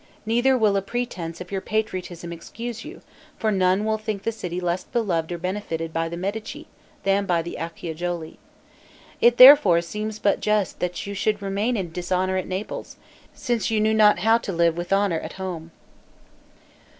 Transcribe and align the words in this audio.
Neither 0.25 0.57
will 0.57 0.75
a 0.77 0.81
pretense 0.81 1.41
of 1.41 1.51
your 1.51 1.61
patriotism 1.61 2.33
excuse 2.33 2.83
you, 2.83 3.01
for 3.37 3.51
none 3.51 3.85
will 3.85 3.99
think 3.99 4.23
the 4.23 4.31
city 4.31 4.59
less 4.59 4.83
beloved 4.83 5.31
or 5.31 5.37
benefited 5.37 5.93
by 5.93 6.09
the 6.09 6.17
Medici, 6.17 6.65
than 7.03 7.27
by 7.27 7.43
the 7.43 7.57
Acciajuoli. 7.59 8.37
It, 9.21 9.37
therefore, 9.37 9.79
seems 9.81 10.17
but 10.17 10.39
just, 10.39 10.79
that 10.79 11.05
you 11.05 11.13
should 11.13 11.39
remain 11.43 11.77
in 11.77 11.91
dishonor 11.91 12.35
at 12.37 12.47
Naples, 12.47 12.95
since 13.35 13.69
you 13.69 13.79
knew 13.79 13.93
not 13.93 14.17
how 14.17 14.39
to 14.39 14.51
live 14.51 14.75
with 14.75 14.91
honor 14.91 15.19
at 15.19 15.33
home." 15.33 15.69